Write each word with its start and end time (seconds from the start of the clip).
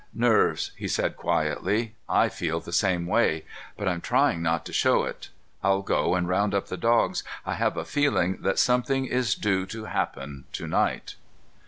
"Nerves," 0.15 0.71
he 0.75 0.87
said 0.87 1.15
quietly. 1.15 1.93
"I 2.09 2.27
feel 2.27 2.59
the 2.59 2.71
same 2.73 3.05
way, 3.05 3.45
but 3.77 3.87
I'm 3.87 4.01
trying 4.01 4.41
not 4.41 4.65
to 4.65 4.73
show 4.73 5.03
it. 5.03 5.29
I'll 5.63 5.83
go 5.83 6.15
and 6.15 6.27
round 6.27 6.55
up 6.55 6.69
the 6.69 6.75
dogs. 6.75 7.23
I 7.45 7.53
have 7.53 7.77
a 7.77 7.85
feeling 7.85 8.37
that 8.41 8.57
something 8.57 9.05
is 9.05 9.35
due 9.35 9.67
to 9.67 9.85
happen 9.85 10.45
to 10.53 10.65
night." 10.65 11.17